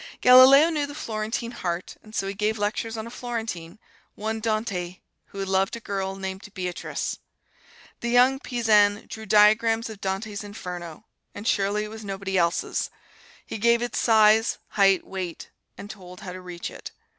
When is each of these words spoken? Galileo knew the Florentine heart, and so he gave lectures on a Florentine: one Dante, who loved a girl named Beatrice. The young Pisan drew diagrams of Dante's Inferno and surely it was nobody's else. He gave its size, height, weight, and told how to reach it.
Galileo 0.19 0.71
knew 0.71 0.87
the 0.87 0.95
Florentine 0.95 1.51
heart, 1.51 1.95
and 2.01 2.15
so 2.15 2.25
he 2.27 2.33
gave 2.33 2.57
lectures 2.57 2.97
on 2.97 3.05
a 3.05 3.11
Florentine: 3.11 3.77
one 4.15 4.39
Dante, 4.39 4.97
who 5.25 5.45
loved 5.45 5.75
a 5.75 5.79
girl 5.79 6.15
named 6.15 6.51
Beatrice. 6.55 7.19
The 7.99 8.09
young 8.09 8.39
Pisan 8.39 9.05
drew 9.07 9.27
diagrams 9.27 9.91
of 9.91 10.01
Dante's 10.01 10.43
Inferno 10.43 11.05
and 11.35 11.47
surely 11.47 11.83
it 11.83 11.91
was 11.91 12.03
nobody's 12.03 12.37
else. 12.37 12.89
He 13.45 13.59
gave 13.59 13.83
its 13.83 13.99
size, 13.99 14.57
height, 14.69 15.05
weight, 15.05 15.51
and 15.77 15.87
told 15.87 16.21
how 16.21 16.33
to 16.33 16.41
reach 16.41 16.71
it. 16.71 16.89